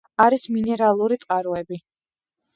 [0.23, 1.81] არის მინერალური წყაროები.